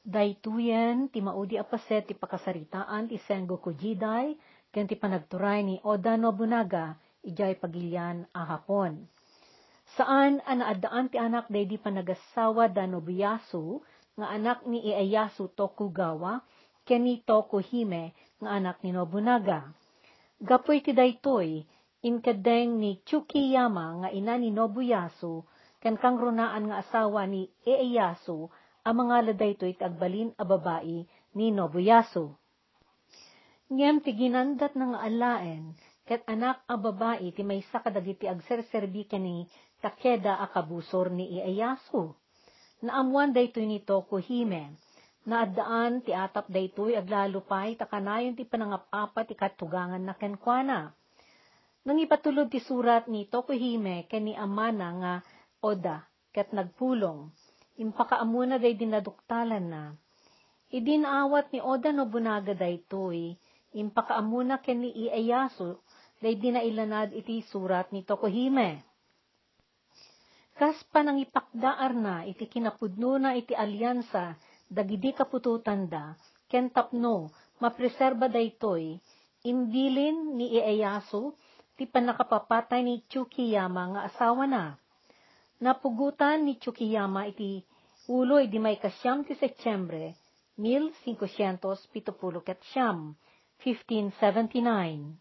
[0.00, 4.32] Daytuyen, ti maudi apaset ti pakasaritaan ti Sengoku Jidai,
[4.72, 9.04] ken ti panagturay ni Oda Nobunaga, ijay pagilyan a hapon.
[9.98, 13.84] Saan anaadaan ti anak day di panagasawa da Nobuyasu,
[14.16, 16.40] nga anak ni Ieyasu Tokugawa,
[16.88, 19.68] ken ni Tokuhime, nga anak ni Nobunaga.
[20.40, 21.60] Gapoy ti daytoy,
[22.00, 25.44] inkadeng ni Chukiyama nga ina ni Nobuyasu,
[25.84, 28.48] ken kang runaan nga asawa ni Ieyasu,
[28.80, 31.04] ang mga ladaytoy ti agbalin a babae
[31.36, 32.32] ni Nobuyasu.
[33.70, 39.22] Ngem ti ginandat na nga alaen, ket anak a babae ti maysa kadagiti agserserbi ken
[39.22, 39.36] ni
[39.80, 42.12] Takeda a kabusor ni Ieyasu.
[42.84, 44.76] Naamuan daytoy ni Tokuhime,
[45.24, 50.92] naadaan ti atap daytoy aglalupay takanayon ti panangapapa ti katugangan na kenkwana.
[51.80, 55.14] Nang ipatulod ti surat ni Tokuhime ken ni Amana nga
[55.60, 57.32] Oda, ket nagpulong,
[57.80, 59.82] impakaamuna day dinaduktalan na.
[60.70, 63.34] Idinaawat ni Oda Nobunaga daytoy,
[63.72, 65.80] impakaamuna ken ni Ieyasu,
[66.20, 68.84] day dinailanad iti surat ni Tokuhime.
[70.60, 74.36] Kas panang ipakdaar na iti kinapudno na iti alyansa
[74.68, 76.12] dagidi kapututan da,
[76.52, 77.32] ken tapno,
[77.64, 79.00] mapreserba daytoy,
[79.42, 81.32] imbilin ni Ieyasu,
[81.80, 84.76] ti panakapapatay ni Chukiyama nga asawa na.
[85.64, 87.64] Napugutan ni Chukiyama iti
[88.10, 90.18] ulo di may kasyam ti Setyembre,
[90.58, 93.14] 1570 ket siyam,
[93.62, 95.14] 1579.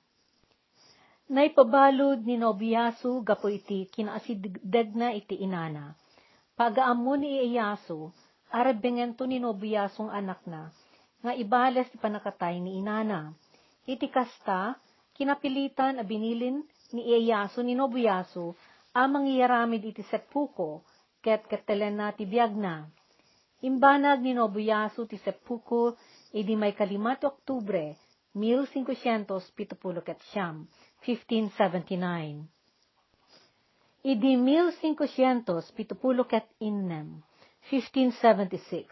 [1.29, 5.93] Naipabalod ni Nobuyasu gapo iti kinaasideg na iti inana.
[6.57, 8.09] Pagaammo ni Ieyasu,
[8.49, 10.73] arabengento ni Nobuyasung anak na,
[11.21, 13.37] nga ibales ti panakatay ni inana.
[13.85, 14.73] Iti kasta,
[15.13, 16.65] kinapilitan a binilin
[16.97, 18.57] ni Ieyasu ni Nobuyasu
[18.97, 20.81] amang iyaramid iti seppuko,
[21.19, 22.87] ket ketelen na ti biyag na.
[23.59, 25.99] Imbanag ni Nobuyasu ti seppuko,
[26.31, 27.99] idi may kalimat Oktubre,
[28.31, 30.63] 1570 ket siyam,
[31.03, 32.47] 1579.
[34.07, 37.19] Idi 1570 ket innem,
[37.67, 38.87] 1576,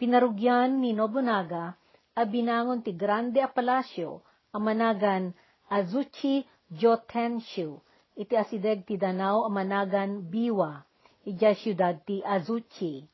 [0.00, 1.76] pinarugyan ni Nobunaga
[2.16, 4.24] a binangon ti Grande a Palasyo
[4.56, 5.36] a managan
[5.68, 7.76] Azuchi Jotenshu,
[8.16, 10.87] iti asideg ti Danao a managan Biwa,
[11.28, 13.04] ija siyudad ti Azuchi.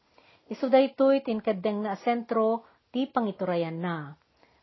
[0.46, 2.62] Isu daytoy tinkadeng na sentro
[2.94, 4.14] ti pangiturayan na.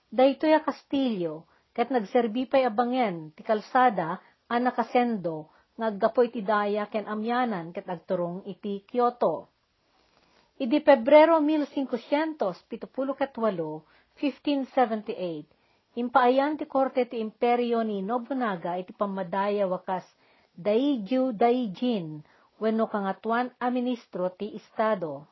[0.07, 1.44] Daytoy a Kastilyo,
[1.75, 7.88] ket nagserbi pay abangen ti kalsada a nakasendo nga aggapoy ti daya ken amyanan ket
[7.88, 9.47] agturong iti Kyoto.
[10.61, 12.85] Idi Pebrero 1578,
[14.13, 20.06] 1578, impaayan ti korte ti imperyo ni Nobunaga iti pamadaya wakas
[20.53, 22.22] Daiju Daijin
[22.61, 25.25] wenno kangatuan a ministro ti estado.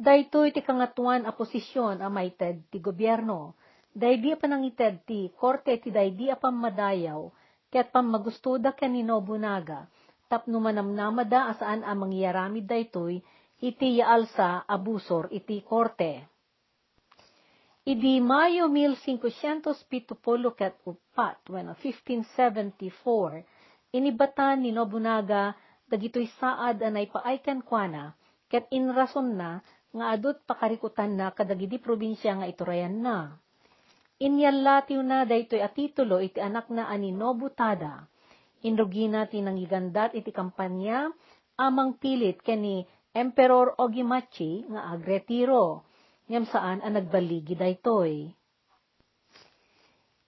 [0.00, 3.54] Daytoy ti kangatuan a posisyon a maited ti gobyerno.
[3.92, 7.22] Daydi panangited ti korte ti daydi a pamadayaw
[7.68, 9.84] ket pamagustuda ken ni Nobunaga
[10.28, 13.20] tapno manamnamada asaan a mangyaramid daytoy
[13.60, 16.28] iti yaalsa abusor iti korte.
[17.88, 23.40] Idi Mayo 1574 ket upat, bueno, 1574,
[23.92, 25.56] inibatan ni Nobunaga
[25.88, 28.12] dagitoy saad anay paaykan kuana
[28.48, 29.60] ket inrason na
[29.92, 33.40] nga adot pakarikutan na kadagidi probinsya nga iturayan na.
[34.18, 38.04] Inyallatiw na daytoy a titulo iti anak na ani Nobutada.
[38.66, 41.06] Inrugina ti nangigandat iti kampanya
[41.54, 42.82] amang pilit kani
[43.14, 45.86] Emperor Ogimachi nga agretiro.
[46.28, 48.28] Ngem saan ang nagbaligi daytoy.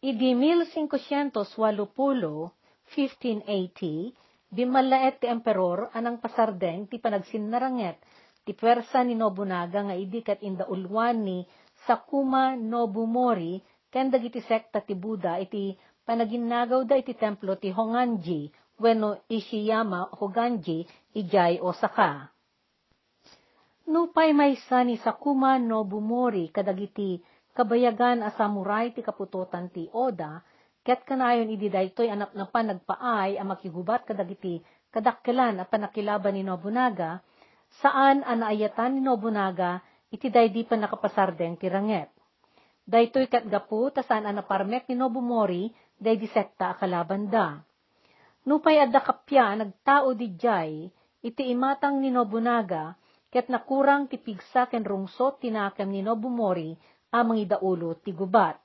[0.01, 1.35] Idi 1580,
[2.93, 4.15] 1580,
[4.51, 8.03] bimalaet ti emperor anang pasardeng ti panagsinnaranget
[8.43, 11.39] ti pwersa ni Nobunaga nga idi ket indaulwan ni
[11.87, 15.71] Sakuma Nobumori ken dagiti sekta ti Buddha iti
[16.03, 18.51] panaginnagaw da iti templo ti Honganji
[18.83, 20.83] wenno Ishiyama Hoganji
[21.15, 22.33] ijay Osaka.
[23.87, 27.23] Nupay maysa ni Sakuma Nobumori kadagiti
[27.55, 28.35] kabayagan a
[28.91, 30.43] ti kaputotan ti Oda
[30.91, 34.59] ket kanayon idi daytoy anak na pa nagpaay a makigubat kadagiti
[34.91, 37.23] kadakkelan a panakilaban ni Nobunaga
[37.79, 42.11] saan anaayatan ni Nobunaga iti daydi pa nakapasardeng tiranget.
[42.91, 47.63] Daytoy katgapu ta saan anaparmek ni Nobumori daydi sekta akalaban da.
[48.51, 50.91] Nupay adda kapya nagtao di jay
[51.23, 52.99] iti imatang ni Nobunaga
[53.31, 56.75] ket nakurang ti pigsa ken rungsot tinakam ni Nobumori
[57.15, 58.59] amang idaulo ti gubat.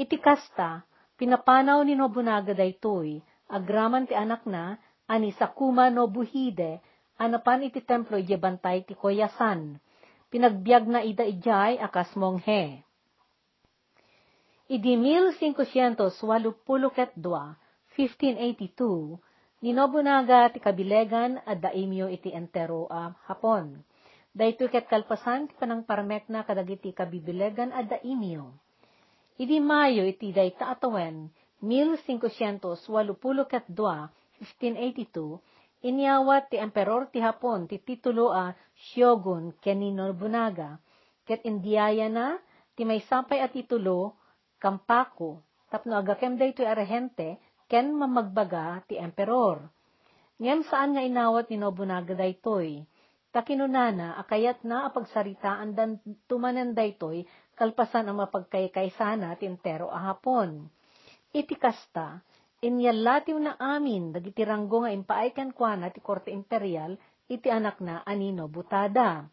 [0.00, 0.88] Iti kasta,
[1.22, 4.74] pinapanaw ni Nobunaga daytoy, agraman ti anak na,
[5.06, 6.82] ani Sakuma Nobuhide,
[7.14, 9.78] anapan iti templo iti bantay ti Koyasan.
[10.32, 12.80] pinagbiag na ida ijay akas monghe.
[14.72, 16.08] Idi 1582,
[17.20, 19.20] 1582,
[19.60, 23.84] ni Nobunaga ti kabilegan at daimyo iti entero a Hapon.
[24.32, 28.56] Dayto ket kalpasan ti panang parmek na kadagiti kabibilegan at daimyo.
[29.40, 31.32] Idi Mayo iti dayta atawen,
[31.64, 32.84] 1582,
[33.16, 38.52] 1582, inyawat ti emperor ti Hapon ti titulo a
[38.92, 40.76] Shogun ken ni Nobunaga,
[41.24, 42.36] ket indiyaya na
[42.76, 44.20] ti may sapay a titulo
[44.62, 45.42] Kampako,
[45.72, 49.58] tapno agakem daytoy arehente, ken mamagbaga ti emperor.
[50.38, 52.86] Ngem saan nga inawat ni Nobunaga daytoy?
[53.32, 55.98] Takinunana, akayat na apagsaritaan dan
[56.28, 57.24] tumanan daytoy,
[57.56, 60.66] kalpasan ang mapagkaykaysana ti entero ahapon.
[61.32, 62.20] Iti kasta,
[62.60, 66.96] inyalatiw na amin, dagiti ranggo nga impaaykan kwa na ti korte imperial,
[67.28, 69.24] iti anak na anino butada.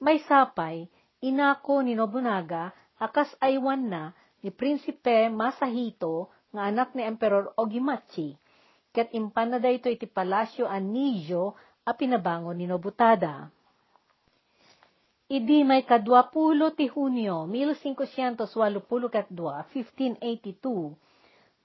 [0.00, 0.88] May sapay,
[1.24, 8.36] inako ni Nobunaga, akas aywan na, ni Prinsipe Masahito nga anak ni Emperor Ogimachi,
[8.90, 11.54] ket impan na dayto iti palasyo Anijo
[11.84, 13.52] a pinabangon ni Nobutada.
[15.30, 20.18] Idi may kadwapulo ti Hunyo, 1582, 1582,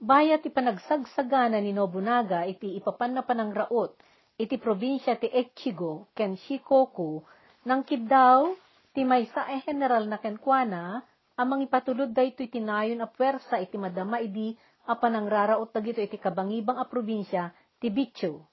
[0.06, 3.98] bayat ti panagsagsagana ni Nobunaga iti ipapan na panang raot,
[4.38, 7.26] iti probinsya ti Echigo, ken Shikoku,
[7.66, 8.54] nang kiddaw,
[8.94, 11.02] ti may sa e general na kenkwana,
[11.34, 14.54] amang ipatulod dayto iti nayon a pwersa iti madama idi
[14.86, 17.50] apan ang raraot dagito iti kabangibang a probinsya
[17.82, 18.46] ti Bichu.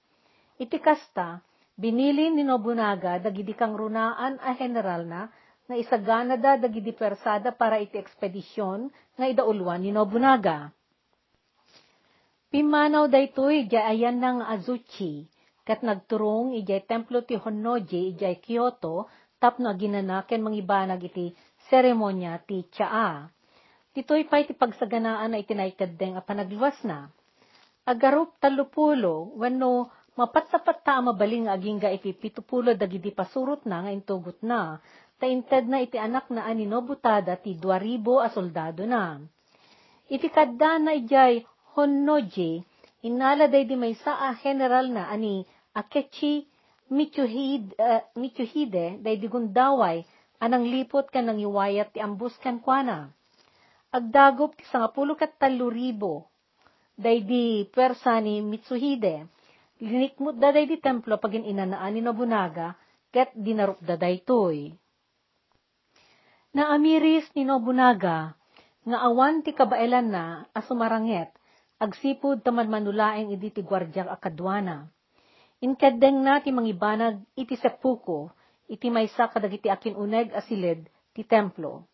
[0.56, 1.44] Iti kasta,
[1.76, 5.28] binili ni Nobunaga dagidi kang runaan a general na
[5.66, 10.74] nga isagana da dagidi pwersada para iti ekspedisyon nga idaulwan ni Nobunaga.
[12.52, 15.24] Pimanaw daytoy ayan ng Azuchi,
[15.64, 19.08] kat nagturong ijay templo ti Honnoji ijay Kyoto,
[19.40, 21.32] tapno ginanaken mangibanag iti
[21.72, 23.32] seremonya ti tsaa.
[23.96, 27.08] Dito'y pa'y ti pagsaganaan na itinaykadeng a panagluwas na.
[27.88, 32.12] Agarup talupulo, wano mapatsapat ta mabaling aging ga iti
[32.76, 34.80] dagidi pasurot na nga intugot na,
[35.16, 39.20] ta inted na iti anak na anino butada ti duaribo a soldado na.
[40.12, 42.60] Iti kadda na ijay Honnoji,
[43.00, 46.44] inaladay di may sa a general na ani Akechi
[46.92, 50.04] Michuhide, uh, Michuhide day di gundaway
[50.42, 53.08] anang lipot ka nang iwayat ti ambus kan kuana.
[53.94, 56.28] Agdagop ti sangapulo kat taluribo,
[56.98, 59.30] day di pwersa ni Mitsuhide,
[59.82, 62.78] linikmut da day di templo pagin inanaan ni Nobunaga,
[63.10, 64.70] ket dinarup da daytoy.
[66.54, 68.38] Naamiris ni Nobunaga,
[68.86, 71.34] nga awan ti kabailan na, asumaranget,
[71.82, 74.86] agsipod taman manulaeng idi ti gwardyak akadwana.
[75.58, 78.30] Inkadeng na ti mangibanag iti sepuko,
[78.70, 81.90] iti maysa kadagiti akin uneg asilid ti templo.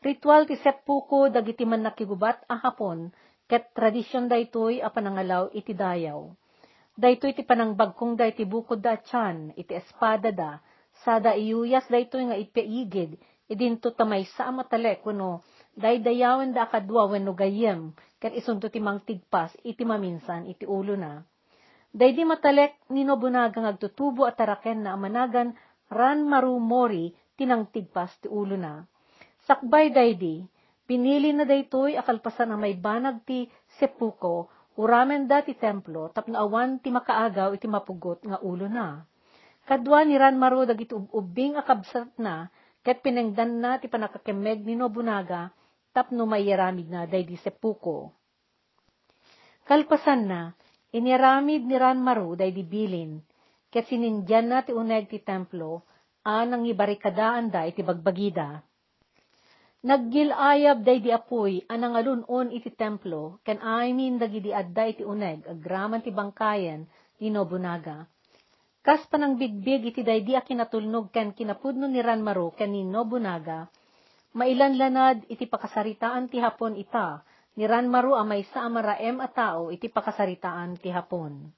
[0.00, 3.12] Ritual ti seppuko dagiti man nakigubat a hapon,
[3.44, 6.32] ket tradisyon daytoy a panangalaw iti dayaw.
[6.96, 10.64] Daytoy ti panangbagkong da iti bukod da tiyan, iti espada da,
[11.04, 13.20] sada iyuyas daytoy nga ipiigid,
[13.52, 15.44] idinto tamay sa amatale kuno,
[15.76, 21.20] daydayawen da akadwa wenno gayem, ket isunto ti mangtigpas, iti maminsan, iti ulo na.
[21.92, 25.52] Daydi matalek ni Nobunaga agtutubo at taraken na amanagan
[25.92, 28.88] ran marumori tinangtigpas ti ulo na.
[29.44, 30.48] Sakbay daydi,
[30.88, 36.78] pinili na daytoy akalpasan ang may banag ti sepuko, uramen da ti templo, tapno awan
[36.80, 39.04] ti makaagaw iti mapugot nga ulo na.
[39.66, 42.46] Kadwa ni Ran Maru dagiti ubing akabsat na,
[42.86, 45.50] ket pinengdan na ti panakakemeg ni Nobunaga,
[45.90, 48.14] tapno mayaramid na daydi sepuko.
[49.66, 50.54] Kalpasan na,
[50.94, 53.18] iniramid ni Ran Maru daydi bilin,
[53.74, 55.82] ket sinindyan na ti uneg ti templo,
[56.22, 58.62] anang ibarikadaan da iti bagbagida.
[59.84, 66.00] Naggilayab day di apoy, anang alunon iti templo, ken aymin dagidi adda iti uneg, agraman
[66.00, 66.88] ti bangkayan,
[67.20, 68.08] ni Nobunaga.
[68.80, 73.68] Kas panang bigbig iti day di akinatulnog ken kinapudno ni Ranmaro ken ni Nobunaga,
[74.32, 77.20] mailanlanad iti pakasaritaan ti hapon ita,
[77.56, 81.52] ni Ranmaro amay sa amaraem a tao iti pakasaritaan ti hapon.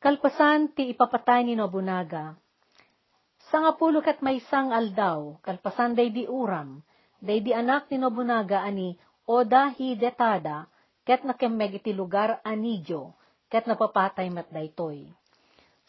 [0.00, 2.34] Kalpasan ti ipapatay ni Nobunaga.
[3.50, 6.78] Sangapulo ket maysang aldaw, kalpasan day di uram,
[7.18, 8.94] day di anak ni Nobunaga ani
[9.26, 10.70] Oda Hidetada,
[11.02, 13.18] ket nakemeg iti lugar Anijo,
[13.50, 15.10] ket napapatay mat daytoy.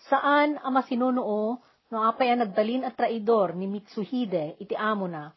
[0.10, 5.28] Saan ama sinunuo no apay ang nagbalin at traidor ni Mitsuhide iti amo na,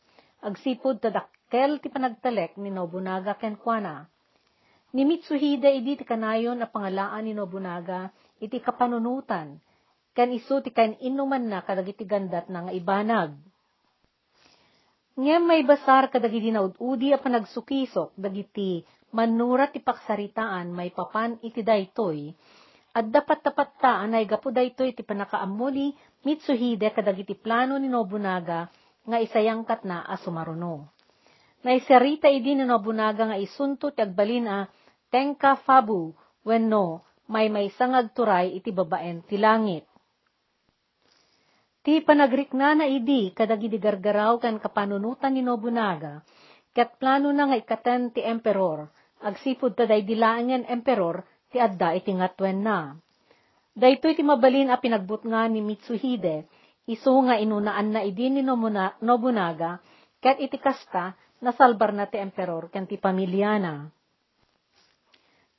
[0.40, 4.06] agsipod tadakkel ti panagtalek ni Nobunaga kenkwana.
[4.94, 9.58] Ni Mitsuhide idi ti kanayon a pangalaan ni Nobunaga iti kapanunutan,
[10.14, 13.34] kan isu ti kain inuman na kadagiti gandat na ibanag.
[15.18, 22.30] Ngem may basar kadagiti naududi a panagsukisok dagiti manurat ti paksaritaan may papan iti daytoy,
[22.94, 25.90] at dapat tapat ta anay gapu daytoy ti panakaamuli
[26.22, 28.70] Mitsuhide kadagiti plano ni Nobunaga
[29.04, 30.88] nga isayangkat na asumaruno.
[31.66, 34.58] Naisarita idi ni Nobunaga nga isunto ti agbalin a
[35.10, 36.14] Tenka Fabu
[36.46, 38.14] wenno may may sangag
[38.54, 39.84] iti babaen ti langit.
[41.84, 46.24] Ti panagrikna na idi kadagidi gargaraw kan kapanunutan ni Nobunaga,
[46.72, 48.88] ket plano na nga ikaten ti emperor,
[49.20, 51.20] agsipod taday dilaangan emperor
[51.54, 52.98] ti adda iti ngatwen na.
[53.78, 56.50] Daytoy ti mabalin a pinagbut nga ni Mitsuhide,
[56.90, 59.78] isu nga inunaan na idi ni Nobunaga,
[60.18, 63.74] ket iti kasta nasalbar na ti emperor ken ti pamilya na.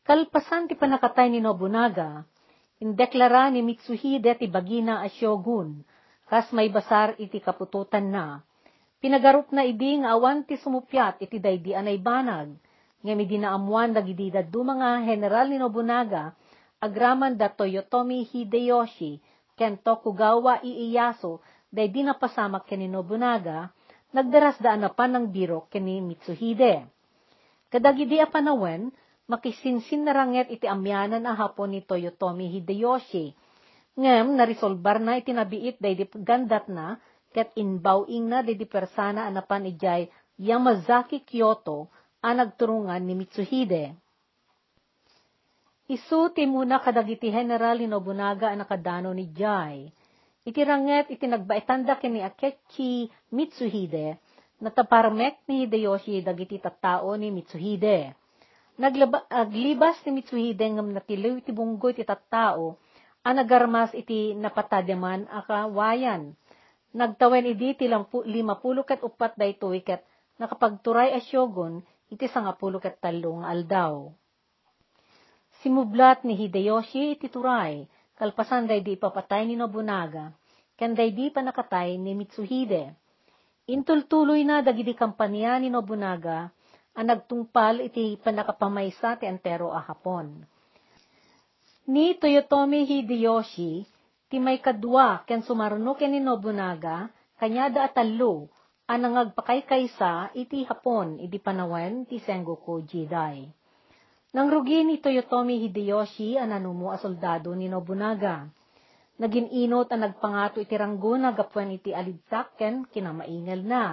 [0.04, 2.28] Kalpasan ti panakatay ni Nobunaga,
[2.84, 5.80] indeklara ni Mitsuhide ti bagina a shogun,
[6.28, 8.44] kas may basar iti kapututan na.
[9.00, 12.54] Pinagarup na idi nga awan ti sumupyat iti daydi anay banag,
[13.04, 16.36] nga mi dinaamuan dagidi daddu mga general ni Nobunaga,
[16.82, 19.20] agraman da Toyotomi Hideyoshi,
[19.56, 21.40] ken Tokugawa Ieyasu,
[21.72, 23.72] daydi napasamak ken ni Nobunaga,
[24.16, 26.88] nagdaras daan na pa ng biro ken ni Mitsuhide.
[27.72, 28.94] Kadagidi a panawen,
[29.28, 33.36] makisinsin na ranget iti amyanan a hapon ni Toyotomi Hideyoshi.
[33.96, 37.00] Ngem, narisolbar na iti nabiit day di gandat na,
[37.32, 41.88] ket inbawing na day di persana anapan ijay Yamazaki Kyoto
[42.26, 43.94] a nagturungan ni Mitsuhide.
[45.86, 49.86] Isu ti muna kadagiti general Nobunaga a nakadano ni Jai.
[50.42, 54.18] Iti ranget iti nagbaitanda kini Akechi Mitsuhide,
[54.62, 58.18] nataparmek ni Hideyoshi dagiti tattao ni Mitsuhide
[58.76, 62.76] Naglaba, aglibas ni Mitsuhide ngam natiliw iti bunggoy ti tattao,
[63.24, 66.36] ang nagarmas iti napatademan akawayan.
[66.92, 67.86] Nagtawen idi ti
[68.28, 70.04] limapulo ket upat daytoy ket
[70.36, 71.80] nakapagturay a syogon
[72.16, 74.08] iti sangapulo ket talo nga aldaw.
[75.60, 77.84] Simublat ni Hideyoshi iti turay,
[78.16, 80.32] kalpasan day di ipapatay ni Nobunaga,
[80.80, 82.96] ken day di pa nakatay ni Mitsuhide.
[83.68, 86.48] Intultuloy na dagidi kampanya ni Nobunaga,
[86.96, 90.48] ang nagtungpal iti panakapamaysa ti entero a hapon.
[91.92, 93.84] Ni Toyotomi Hideyoshi,
[94.32, 98.48] ti may kadwa ken sumarno ken ni Nobunaga, kanyada atallo,
[98.86, 103.50] ang nangagpakaykaysa iti hapon iti panawen ti Sengoku Jidai.
[104.38, 108.46] Nang rugi ni Toyotomi Hideyoshi ang nanumo a soldado ni Nobunaga.
[109.16, 113.84] Naging inot ang nagpangato iti ranggo na gapuan iti alidsak ken kinamaingal na.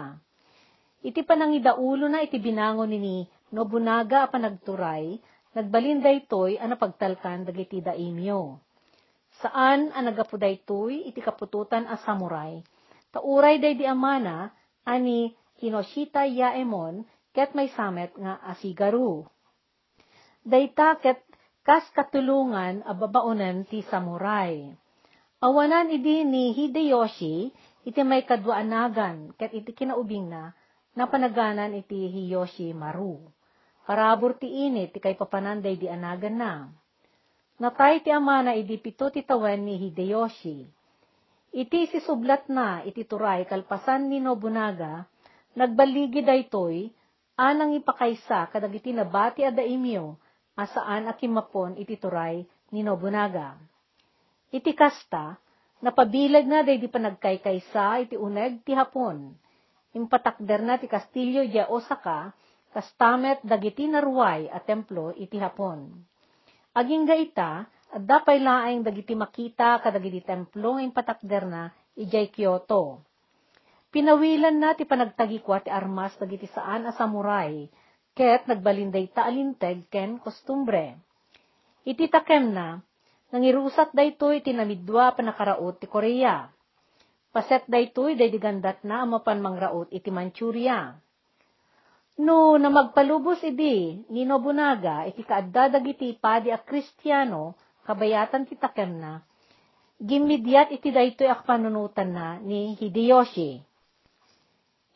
[1.00, 5.16] Iti panangidaulo na iti binangon ni Nobunaga a panagturay,
[5.56, 8.60] nagbalinday toy a napagtalkan dagiti daimyo.
[9.40, 12.60] Saan a nagapuday toy iti kapututan a samurai,
[13.14, 14.52] tauray day di amana
[14.86, 19.24] ani Hinoshita Yaemon ket may samet nga asigaru.
[20.42, 21.22] Dayta ket
[21.62, 22.92] kas katulungan a
[23.70, 24.74] ti samurai.
[25.42, 27.54] Awanan idi ni Hideyoshi
[27.86, 30.54] iti may kadwaanagan ket iti kinaubing na
[30.98, 33.22] napanaganan iti Hiyoshi Maru.
[33.82, 36.52] Karabor ti init, ti kay papananday di anagan na.
[37.58, 40.81] Natay ti amana idi pito ti tawen ni Hideyoshi.
[41.52, 45.04] Iti si sublat na iti turay kalpasan ni Nobunaga,
[45.52, 46.88] nagbaligi daytoy,
[47.36, 50.16] anang ipakaysa kadagiti nabati a daimyo,
[50.56, 52.40] asaan akimapon iti turay
[52.72, 53.60] ni Nobunaga.
[54.48, 55.36] Iti kasta,
[55.84, 59.36] napabilag na day di panagkaykaysa iti uneg ti hapon
[59.92, 62.32] impatakder na ti Kastilyo di Osaka,
[62.72, 65.92] kastamet dagiti naruway a templo iti hapon.
[66.72, 73.04] Aging gaita, at dapay laeng dagiti makita kadagiti templo ng impatakder na ijay Kyoto.
[73.92, 77.68] Pinawilan na ti panagtagikwa ti armas dagiti saan a samurai,
[78.16, 80.96] ket nagbalinday ta alinteg ken kostumbre.
[81.84, 82.80] Iti takem na,
[83.28, 86.48] nangirusat daytoy ti namidwa panakaraot ti Korea
[87.32, 91.00] Paset daytoy day digandat na amapan mangraot iti Manchuria.
[92.20, 98.98] No na magpalubos idi ni Nobunaga iti kaaddadag iti padi a Kristiyano kabayatan ti takem
[98.98, 99.22] na
[100.02, 103.62] gimidyat iti daytoy ak panunutan na ni Hideyoshi.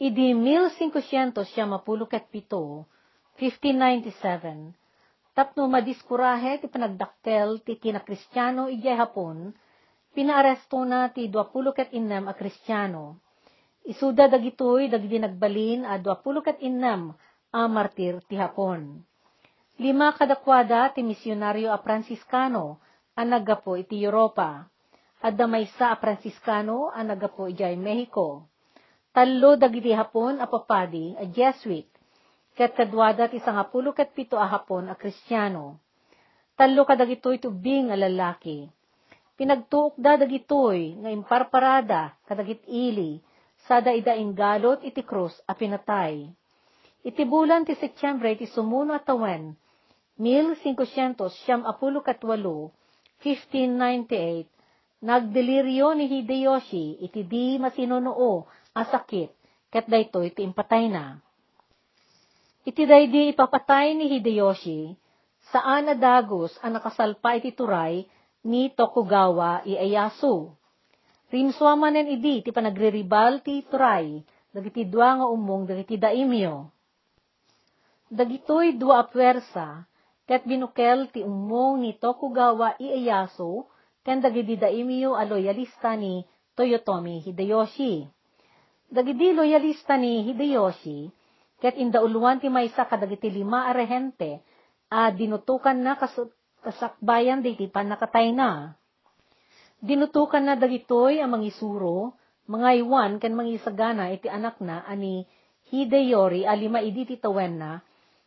[0.02, 2.84] Idi 1500 siya mapulukat pito,
[3.38, 4.74] 1597,
[5.32, 9.54] tapno madiskurahe ti panagdakkel ti kinakristiyano ijay hapon,
[10.10, 11.86] pinaaresto na ti 26
[12.26, 13.22] a kristyano.
[13.86, 16.66] Isuda dagitoy dagiti nagbalin a 26
[17.54, 19.00] a martir ti hapon.
[19.76, 22.80] Lima kadakwada ti misyonaryo a Franciscano
[23.12, 24.64] a nagapo iti Europa.
[25.20, 28.48] Adda maysa a Franciscano a nagapo ijay Mexico.
[29.12, 31.84] Tallo dagiti hapon a papadi a Jesuit.
[32.56, 35.76] Ket kadwada ti sangapulo ket pito a hapon a Kristiyano.
[36.56, 38.64] Tallo kadagitoy tubing a lalaki.
[39.36, 43.20] Pinagtuok da dagitoy nga imparparada kadagit ili
[43.68, 46.32] sada ida galot iti krus a pinatay.
[47.04, 49.52] Iti bulan ti Setyembre ti sumuno at tawen,
[50.16, 52.72] 1500 siyam apulo katwalo,
[53.20, 54.48] 1598,
[55.04, 59.30] nagdeliryo ni Hideyoshi iti di masinunoo a sakit,
[59.68, 61.20] ket daytoy ti impatay na.
[62.64, 64.96] Iti daydi ipapatay ni Hideyoshi,
[65.52, 68.08] saan na dagos ang nakasalpa iti turay
[68.42, 70.48] ni Tokugawa Ieyasu.
[71.28, 76.72] Rimsuamanen idi ti panagriribal ti turay, dagiti dua nga umong dagiti daimyo.
[78.06, 79.84] Dagitoy dua a puwersa,
[80.26, 83.62] ket binukel ti umong ni Tokugawa Ieyasu
[84.02, 86.26] ken dagiti daimyo a loyalista ni
[86.58, 88.06] Toyotomi Hideyoshi.
[88.90, 91.10] Dagiti loyalista ni Hideyoshi,
[91.62, 94.42] ket indauluan ti maysa kadagiti lima a rehente,
[94.90, 96.14] a dinutukan na kas
[96.62, 98.74] kasakbayan diti panakatay na.
[99.78, 102.18] Dinutukan na dagitoy ang mangisuro,
[102.50, 105.26] mga iwan ken mangisagana iti anak na ani
[105.66, 107.82] Hideyori alima idi ti tawen na,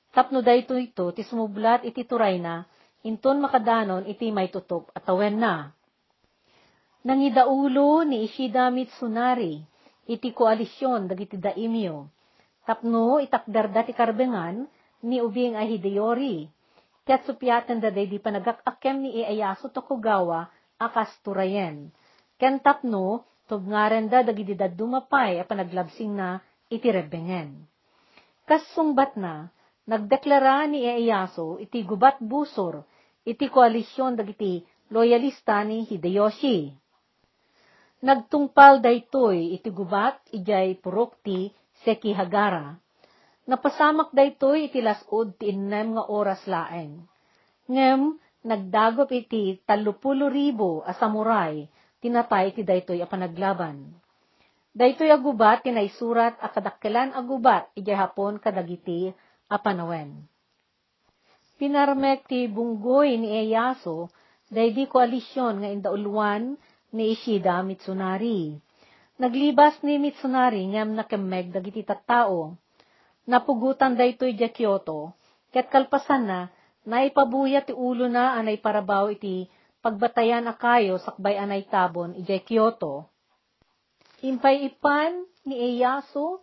[0.10, 2.66] Tapno dayto ito, ti sumublat iti turay na,
[3.06, 5.70] inton makadanon iti may tutok at tawen na.
[7.06, 9.62] Nangidaulo ni Ishida Mitsunari,
[10.10, 12.10] iti koalisyon dagiti daimyo.
[12.66, 14.66] Tapno itakdarda ti karbengan,
[15.06, 16.50] ni ubing a Hideyori.
[17.08, 20.46] Kat supyatan da di panagakakem ni Ieyasu Tokugawa
[20.78, 21.90] akas turayen.
[22.38, 26.38] Ken tapno, tubngaren da dagiti dumapay a panaglabsing na
[26.70, 27.66] iti rebengen.
[28.46, 29.50] Kas sungbat na,
[29.90, 32.86] nagdeklara ni Ieyasu iti gubat busor,
[33.26, 34.62] iti koalisyon dagiti
[34.94, 36.70] loyalista ni Hideyoshi.
[38.06, 41.50] Nagtungpal daytoy iti gubat ijay purok ti
[41.82, 42.78] Sekihagara.
[43.50, 47.02] Napasamak daytoy iti lasod ti innem nga oras laeng.
[47.66, 48.14] Ngem,
[48.46, 51.66] nagdagop iti talupulo ribo a samurai,
[51.98, 53.90] tinatay ti daytoy a panaglaban.
[54.70, 59.12] Daytoy agubat tinaisurat a kadakkelan agubat ijay hapon kadagiti
[59.50, 60.30] apanawen.
[61.60, 64.08] Pinarmek ti bunggoy ni Eyaso,
[64.48, 66.56] daydi koalisyon nga indauluan
[66.96, 68.56] ni Ishida Mitsunari.
[69.20, 72.56] Naglibas ni Mitsunari ngam nakemeg dagiti tattao.
[73.28, 75.14] Napugutan daytoy di Kyoto,
[75.52, 76.40] ket kalpasan na,
[76.88, 79.46] naipabuya ti ulo na anay parabaw iti
[79.84, 83.12] pagbatayan akayo sakbay anay tabon ijay Kyoto.
[84.24, 86.42] Impay ipan ni Eyaso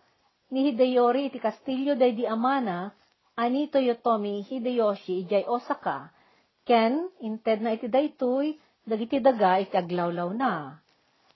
[0.51, 2.95] ni Hideyori iti Kastilyo day di Amana,
[3.35, 6.11] ani Toyotomi Hideyoshi ijay Osaka,
[6.63, 8.55] ken inted na iti daytoy,
[8.87, 10.79] dagiti daga iti aglawlaw na.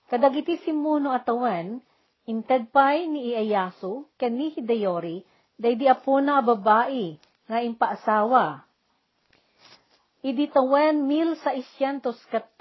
[0.07, 1.79] Kadagiti simuno atawan,
[2.27, 5.23] inted pay ni Ieyasu, ken ni Hideyori,
[5.59, 8.63] day di apo na babae, nga impaasawa.
[10.23, 12.55] Idi tawen 1603,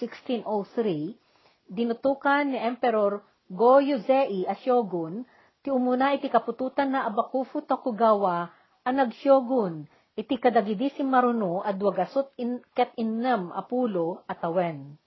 [0.00, 3.20] 1603, dinutukan ni Emperor
[3.50, 5.26] Go Yuzei a shogun
[5.64, 8.52] ti umuna iti kapututan na Abakufu Tokugawa
[8.84, 15.00] a nagsyogun iti kadagidi si Maruno adwagasot in, ket innam apulo atawen.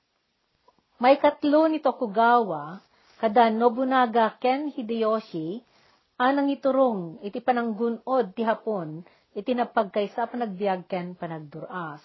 [0.97, 2.81] May katlo ni Tokugawa
[3.21, 5.61] kada Nobunaga Ken Hideyoshi
[6.17, 9.05] anang iturong iti pananggunod ti hapon
[9.37, 12.01] iti napagkaysa panagbiag ken panagduras.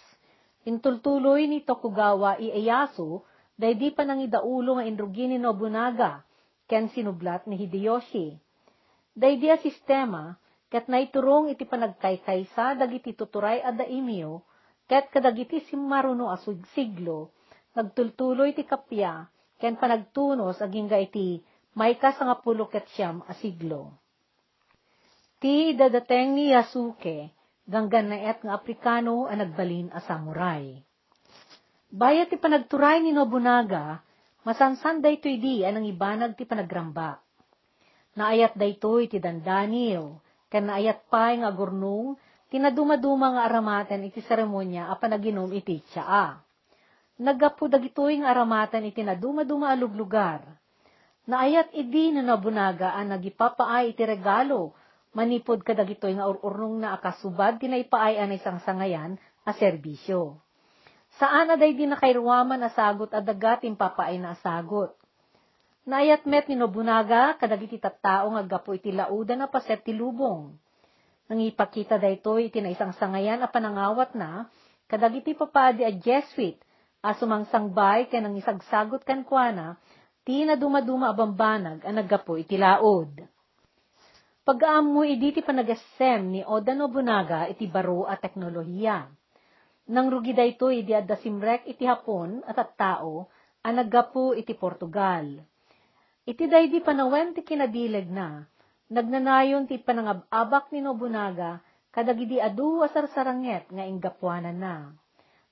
[0.68, 3.24] Intultuloy ni Tokugawa Ieyasu
[3.56, 6.20] daydi panangidaulo nga indrugi ni Nobunaga
[6.68, 8.41] ken sinublat ni Hideyoshi.
[9.12, 10.40] Daydi a sistema,
[10.72, 14.40] ket naiturong iti panagkaykaysa dagiti tuturay a daimyo,
[14.88, 16.40] ket kadagiti simmaruno a
[16.72, 17.36] siglo,
[17.76, 19.28] nagtultuloy ti kapya,
[19.60, 21.44] ken panagtunos aging iti
[21.76, 23.96] may kasangapulo ket siyam a siglo.
[25.38, 27.32] Ti dadateng ni Yasuke,
[27.68, 30.82] ganggan na et nga Aprikano a nagbalin a samurai.
[31.92, 34.02] Bayat ti panagturay ni Nobunaga,
[34.42, 37.21] masansan daytoy di anang ibanag ti panagramba.
[38.12, 40.20] Naayat daytoy ti dandanil,
[40.52, 42.20] ken naayat pay nga gurnong,
[42.52, 46.36] tinadumaduma nga aramaten iti seremonya a panaginom iti tsaa.
[47.22, 50.44] Nagapu dagitoy nga aramatan iti nadumaduma alug lugar.
[51.24, 54.76] Naayat idi na nabunaga ang nagipapaay iti regalo,
[55.16, 59.16] manipod kadagitoy nga ururnong na akasubad tinaypaay ang isang sangayan
[59.48, 60.36] a serbisyo.
[61.20, 64.96] Saan aday di nakairuwaman asagot adagat impapaay na asagot.
[65.82, 70.54] Naayat met ni Nobunaga kadagiti tattao nga gapo iti laudan na paset ti lubong.
[71.26, 74.46] Nangipakita daytoy iti na isang sangayan a panangawat na
[74.86, 76.54] kadagiti papadi a Jesuit
[77.02, 79.74] a sumangsangbay ken nang isagsagot kan kuana
[80.22, 83.18] ti na dumaduma a naggapo iti laod.
[84.46, 89.10] Pag-aamu idi ti panagasem ni Oda Nobunaga iti baro a teknolohiya
[89.90, 93.26] nang rugi dayto iti adda simrek iti Hapon at at tao,
[93.66, 95.42] ang naggapu iti Portugal.
[96.22, 98.46] Iti daydi panawen ti kinadileg na,
[98.86, 101.58] nagnanayon ti panangababak ni Nobunaga,
[101.90, 104.94] kadagidi adu asar-saranget nga inggapuanan na.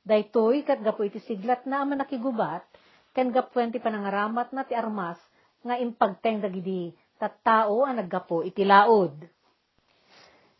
[0.06, 2.62] Daytoy kat gapu iti siglat na ama nakigubat,
[3.11, 5.18] ken gapuen ti panangaramat na ti armas,
[5.66, 9.12] nga impagteng dagidi tattao ang naggapo iti laod.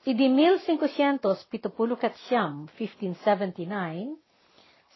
[0.05, 1.23] Idi 1570
[1.97, 4.19] kat siyam, 1579,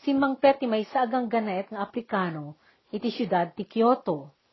[0.04, 2.60] si Mang Peti may sagang ganaet nga Aprikano,
[2.92, 4.43] iti syudad ti Kyoto.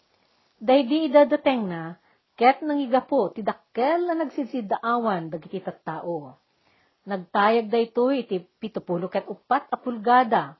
[0.62, 1.97] Dahil di idadateng na,
[2.38, 6.38] ket nang igapo, ti dakkel na nagsisidaawan dagiti tattao.
[7.02, 10.54] Nagtayag dayto iti pitupulo ket upat a pulgada,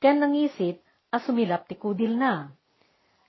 [0.00, 0.80] ken nangisit
[1.12, 2.48] a sumilap ti kudil na.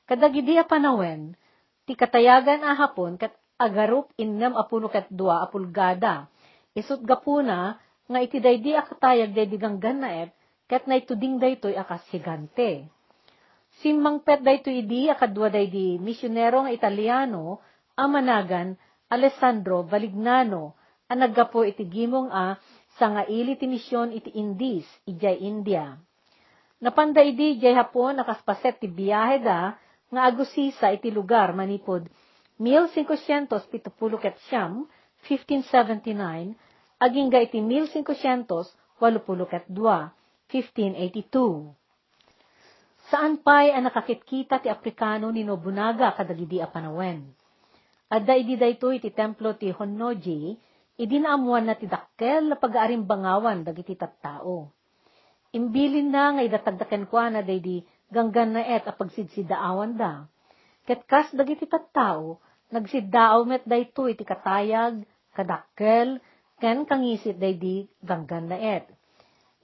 [0.08, 1.36] Kadagidi a panawen,
[1.84, 6.32] ti katayagan a hapon ket agarup innem apuno ket dua a pulgada.
[6.72, 7.76] Isut gapuna
[8.08, 10.32] nga iti daydi akatayag daydi ganggan naet
[10.72, 12.88] ket naituding daytoy akas higante.
[13.84, 17.60] Simmangpet dayto idi akadwa daydi misyonero nga Italiano
[18.00, 18.80] amanagan
[19.12, 20.80] Alessandro Valignano
[21.12, 22.58] ang naggapo iti gimong a
[22.96, 26.00] sa nga ili ti misyon iti Indies, ijay India.
[26.80, 29.76] Napanda idi jay hapon nakaspaset ti biyahe da
[30.10, 32.08] nga agusisa iti lugar manipod
[32.56, 33.92] 1570
[34.24, 34.88] ket siyam,
[35.28, 36.56] 1579,
[37.04, 41.76] aging ga iti 1582, ket 1582.
[43.06, 47.22] Saan pa'y ang nakakitkita ti Aprikano ni Nobunaga kadagidi a panawen.
[48.10, 50.58] Adda idi dayto iti templo ti Honnoji,
[50.98, 54.74] idi naamuan na ti dakkel na pag-aarimbangawan dagiti tattao.
[55.54, 60.26] Imbilin na nga idatagdaken kwa na daydi ganggan na et a pagsidsidaawan da.
[60.90, 62.42] Ket kas dagiti tattao,
[62.74, 65.06] nagsiddaaw met dayto iti katayag,
[65.38, 66.18] kadakkel,
[66.58, 68.90] ken kangisit daydi ganggan na et.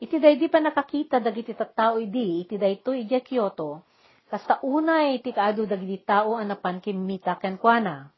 [0.01, 3.85] Iti daydi pa nakakita dagiti tattao idi, iti dayto iti Kyoto,
[4.25, 8.09] kasta unay iti kaado dagiti tao anapan kimita ken kuana.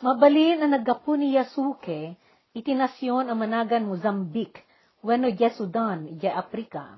[0.00, 2.16] Mabalin ang naggapu ni Yasuke,
[2.56, 4.64] iti nasyon ang managan Mozambique,
[5.04, 6.96] wenno iti Sudan, iti Afrika.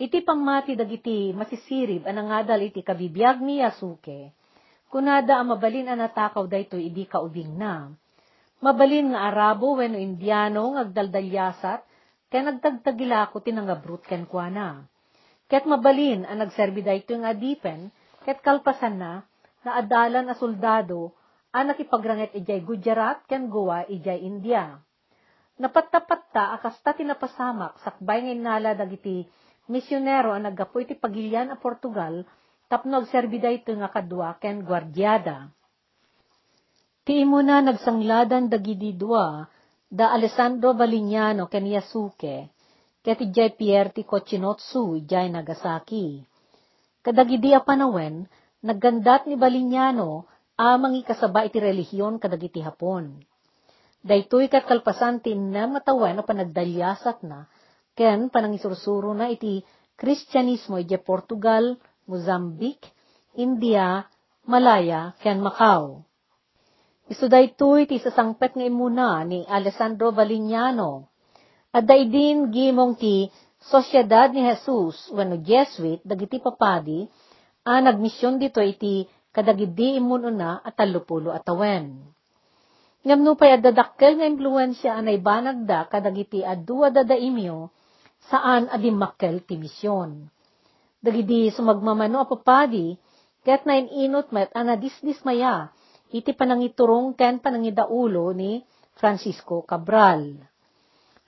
[0.00, 4.32] Iti pangmati dagiti masisirib ang ngadal iti kabibiyag ni Yasuke,
[4.88, 7.92] kunada ang mabalin ang natakaw dayto idi kaubing na.
[8.64, 10.72] Mabalin nga Arabo wenno Indiano
[12.30, 14.86] nga agdaldalyasat, kaya nagtagtagilako tinangabrut ken kuana.
[15.50, 17.90] Ket mabalin ang nagserbi dayto nga adipen,
[18.22, 19.26] ket kalpasan na,
[19.66, 21.10] na adalan a soldado,
[21.50, 24.78] ang nakipagranget ijay Gujarat ken Goa ijay India.
[25.58, 29.26] Napattapatta akasta tinapasamak sakbay nga inala dagiti
[29.66, 32.22] misyonero ang naggapoy ti pagilyan a Portugal
[32.70, 35.50] tapno agserbi dayto nga kadwa ken gwardyada.
[37.02, 39.50] Ti imo na nagsangladan dagidi dua
[39.90, 42.54] da Alessandro Valignano ken Yasuke,
[43.02, 46.22] ket ijay Pierre ti Kochinotsu ijay Nagasaki.
[47.02, 48.30] Kadagidi a panawen,
[48.62, 53.18] naggandat ni Valignano amang ikasaba iti relihiyon kadagiti Hapon.
[54.06, 57.50] Daytoy kat kalpasan ti na matawen o panagdalyasat na,
[57.98, 59.66] ken panangisursuro na iti
[59.98, 61.76] Kristyanismo iti Portugal,
[62.06, 62.88] Mozambique,
[63.36, 64.06] India,
[64.46, 66.06] Malaya, ken Macau.
[67.10, 71.10] Isu daytoy ti sasangpet nga imuna ni Alessandro Valignano.
[71.74, 73.26] At daidin gimong ti
[73.60, 77.04] Sosyedad ni Jesus wenno Jesuit dagiti papadi
[77.66, 81.98] a nagmisyon dito iti kadagidi imun una at talupulo atawen.
[83.04, 87.68] Ngamno pay adadakkel nga impluensya anay banagda kadagiti adua dadaimyo
[88.32, 90.30] saan adimakkel ti misyon.
[91.04, 92.96] Dagidi sumagmamano a papadi
[93.44, 95.74] ket na inot met anadisdismaya
[96.10, 98.62] iti panangiturong ken panangidaulo ni
[98.98, 100.36] Francisco Cabral.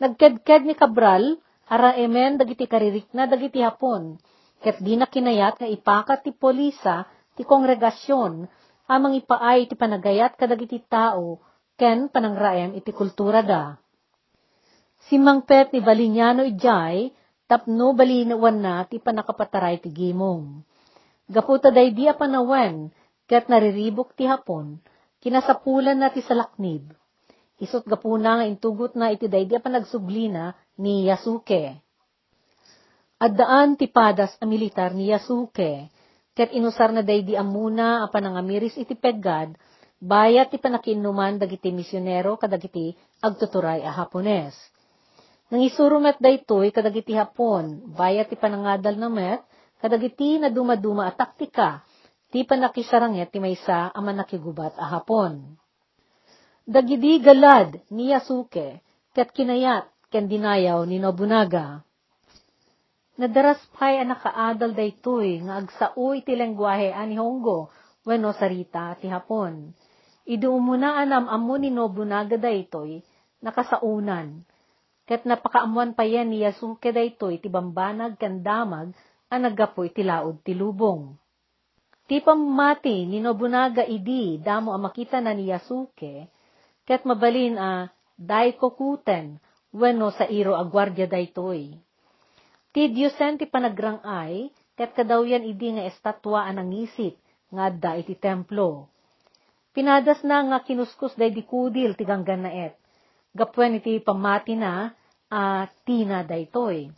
[0.03, 1.39] Nagkedked ni Cabral,
[1.71, 4.19] haraemen dagiti karirik na dagiti hapon,
[4.61, 7.07] ket di na kinayat nga ipakat ti polisa
[7.39, 8.45] ti kongregasyon,
[8.91, 11.41] amang ipaay ti panagayat kadagiti tao,
[11.81, 13.79] ken panangraem iti kultura da.
[15.09, 17.11] Si Mangpet ni Balinyano ijay,
[17.51, 20.63] tapno balinawan na ti panakapataray ti gimong.
[21.27, 22.93] Gaputa day di panawen,
[23.33, 24.77] ket nariribok ti hapon,
[25.25, 26.93] kinasapulan na ti salaknib.
[27.57, 31.81] Isot gapuna nga intugot na iti daydi pa nagsublina ni Yasuke.
[33.17, 35.89] At daan ti padas a militar ni Yasuke,
[36.37, 39.57] ket inusar na daydi amuna a panangamiris iti peggad,
[39.97, 42.93] bayat ti panakinuman dagiti misyonero kadagiti
[43.25, 44.53] agtuturay a Hapones.
[45.49, 49.41] Nang isurumet daytoy kadagiti Hapon, bayat ti panangadal na met,
[49.81, 51.81] kadagiti na dumaduma a taktika,
[52.33, 55.61] ti panakisaranget ti maysa a manakigubat a Hapon.
[56.65, 58.81] Dagidi galad ni Yasuke,
[59.13, 61.85] ket kinayat ken dinayaw ni Nobunaga.
[63.21, 67.69] Nadaras pay nakaadal daytoy nga agsao iti lengguwahe ani Hongo
[68.09, 69.77] wenno sarita ti Hapon.
[70.25, 73.05] Idu umuna anam amo ni Nobunaga daytoy
[73.45, 74.41] nakasaunan.
[75.05, 78.97] Ket napakaamuan pa yan ni Yasuke daytoy ti bambanag ken damag
[79.29, 81.22] ang naggapoy ti laod ti lubong.
[82.11, 86.29] Ti pamati ni Nobunaga idi damo ang makita na ni Yasuke
[86.83, 87.89] ket mabalin a
[88.19, 89.39] daikokuten
[89.73, 91.79] wenno sa iro a gwardya daytoy.
[92.73, 97.15] Ti Diyosen ti panagrangay, ket kadawyan idi nga estatwa anang ngisip,
[97.53, 98.89] nga adda iti templo.
[99.73, 102.77] Pinadas na nga kinuskus day di kudil ti ganggan na et.
[103.33, 104.93] Gapwen iti pamati na,
[105.33, 106.93] a tina daytoy.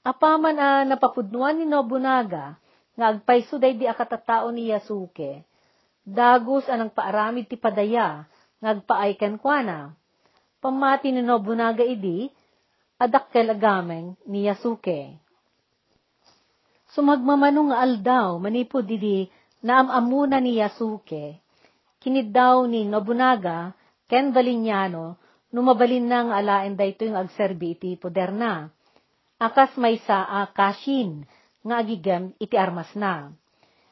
[0.00, 2.56] Apaman a napapudnuan ni Nobunaga,
[2.94, 5.46] nga agpayso day di akatatao ni Yasuke.
[6.00, 8.24] Dagos anang paaramid ti padaya,
[8.58, 9.78] nga agpaayken kwa na.
[10.60, 12.28] Pamati ni Nobunaga idi,
[13.00, 15.16] adakkel agameng ni Yasuke.
[16.90, 19.30] Sumagmamano nga aldaw, manipod didi
[19.62, 21.38] naamamuna ni Yasuke.
[22.00, 23.72] Kinid daw ni Nobunaga,
[24.10, 25.20] ken Valignano,
[25.54, 28.68] numabalin na nga alaen dayto yung agserbi iti poder na.
[29.40, 31.24] Akas may sa a kashin,
[31.60, 33.32] nga agigem iti armas na.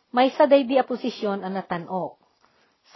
[0.09, 2.17] May sa day di a posisyon ang natanok.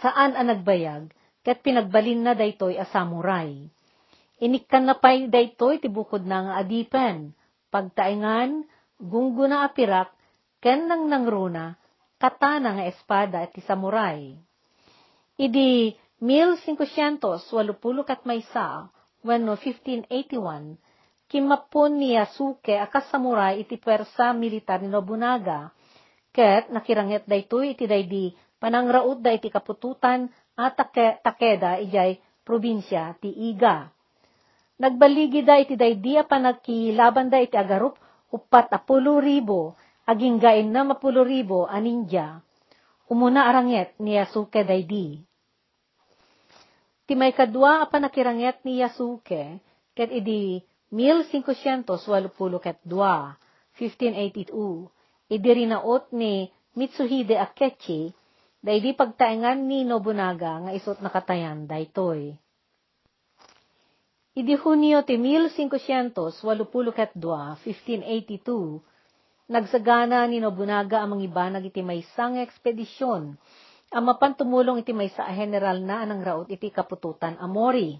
[0.01, 1.13] Saan ang nagbayag,
[1.45, 3.69] ket pinagbalin na daytoy a samurai.
[4.41, 7.37] Inikkan na pay daytoy ti bukod na nga adipen,
[7.69, 8.65] pagtaingan,
[8.97, 10.09] gunggo na apirak,
[10.57, 11.77] ken nang nangruna,
[12.17, 14.33] katana nga espada at samurai.
[15.37, 17.43] Idi 1580
[18.07, 18.89] kat maysa,
[19.21, 20.79] wenno 1581,
[21.33, 25.73] kimapon ni Yasuke akas samurai iti pwersa militar ni Nobunaga,
[26.29, 33.33] ket nakiranget daytoy iti daydi panangraut da iti kapututan at take, Takeda ijay probinsya ti
[33.33, 33.89] Iga.
[34.77, 37.97] Nagbaligi da iti daydia panagkilaban da iti agarup
[38.29, 39.73] upat apulo ribo,
[40.05, 42.45] aging gain na mapulo ribo aninja.
[43.09, 45.17] Umuna aranget ni Yasuke daydi.
[47.09, 49.57] Ti may kadwa a panakiranget ni Yasuke,
[49.97, 50.61] ket idi
[50.93, 51.97] 1582,
[53.73, 56.45] 1582, idi rinaot ni
[56.77, 58.13] Mitsuhide Akechi,
[58.61, 62.37] daydi pagtaengan ni Nobunaga nga isot nakatayan daytoy.
[64.33, 68.81] Idi Hunyo ti 1582, 1582,
[69.49, 73.37] nagsagana ni Nobunaga ang mga ibanag iti may sang ekspedisyon,
[73.93, 77.93] ang mapantumulong iti may sa general na anang raot iti kapututan Amori.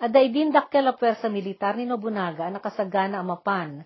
[0.00, 3.84] Ada idin dakkel a pwersa militar ni Nobunaga nakasagana ang mapan,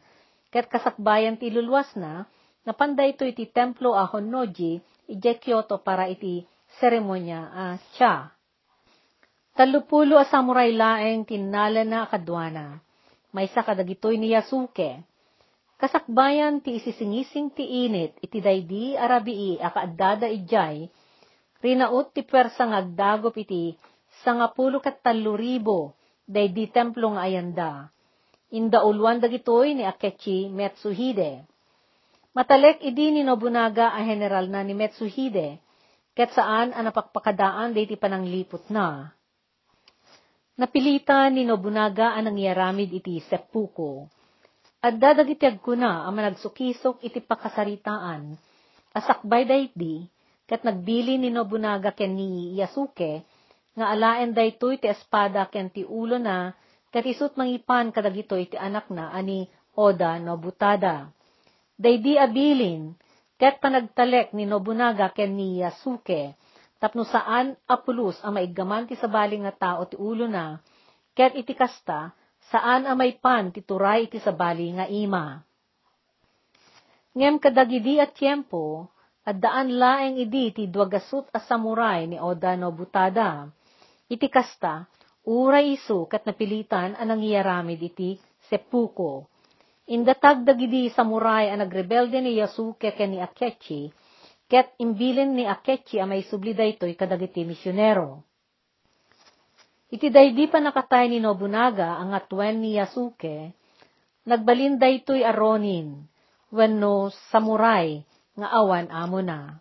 [0.55, 2.23] ket kasakbayan ti lulwas na,
[2.63, 4.79] napanday ito iti templo a Honnoji,
[5.11, 6.47] ije Kyoto para iti
[6.79, 8.31] seremonya a uh, cha.
[9.59, 12.79] Talupulo a samurai laeng tinala na kadwana.
[13.35, 15.03] May sa kadagitoy ni Yasuke.
[15.83, 20.87] Kasakbayan ti isisingising ti init iti daydi arabii a kaadada ijay,
[21.59, 23.75] rinaut ti pwersang agdagop iti
[24.23, 27.73] sangapulo kat taluribo daydi templo nga ayanda.
[28.55, 31.45] Inda ulwan dagitoy ni Akechi Metsuhide.
[32.35, 35.63] Matalek idi ni Nobunaga a general na ni Metsuhide,
[36.15, 39.15] ket saan ang napakpakadaan dayti pananglipot na.
[40.55, 44.07] Napilitan ni Nobunaga ang nangyaramid iti seppuko.
[44.79, 48.37] At dadagitag ko na ang managsukisok iti pakasaritaan,
[48.95, 50.07] asakbay daydi,
[50.47, 53.25] kat nagbili ni Nobunaga ken ni Yasuke,
[53.75, 56.55] nga alaen daytoy ti espada ken ti ulo na,
[56.95, 61.11] kat isut mangipan kadagitoy ti anak na ani Oda Nobutada.
[61.75, 62.95] Daydi abilin,
[63.35, 66.39] ket panagtalek ni Nobunaga ken ni Yasuke,
[66.79, 70.63] tapno saan apulus ang maigaman ti sabali nga tao ti ulo na,
[71.19, 72.15] ket iti kasta,
[72.47, 75.43] saan ang may pan ti turay iti sabali nga ima.
[77.19, 78.87] Ngem kadagidi at tiyempo,
[79.25, 83.49] at daan laeng idi ti dwagasut a samurai ni Oda Nobutada.
[84.15, 84.87] Iti kasta,
[85.27, 88.15] uray iso kat napilitan ang nangyaramid iti
[88.47, 89.27] seppuko.
[89.91, 93.91] Indatag dagidi samurai ang nagrebelde ni Yasuke ken ni Akechi,
[94.47, 98.23] ket imbilin ni Akechi a may subli daytoy kadagiti misyonero.
[99.91, 103.51] Iti daydi pa nakatay ni Nobunaga ang atwen ni Yasuke,
[104.25, 106.09] Nagbalin daytoy aronin,
[106.49, 108.01] wenno samurai,
[108.33, 109.61] nga awan amo na.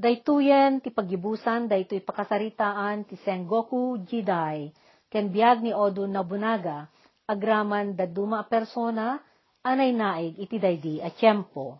[0.00, 4.72] Daytoyen ti pagibusan daytoy pakasaritaan ti Sengoku Jidai
[5.12, 6.88] ken biag ni Odo Nobunaga
[7.28, 9.20] agraman daduma a persona
[9.60, 11.76] anay naig iti daydi a tiyempo.